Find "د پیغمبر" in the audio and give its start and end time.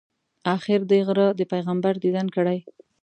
1.39-1.93